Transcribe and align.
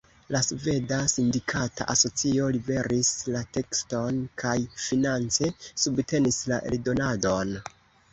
La 0.33 0.39
Sveda 0.43 0.95
Sindikata 1.11 1.85
Asocio 1.93 2.47
liveris 2.55 3.09
la 3.35 3.41
tekston 3.57 4.17
kaj 4.45 4.55
finance 4.87 5.51
subtenis 5.83 6.41
la 6.53 6.59
eldonadon. 6.71 7.53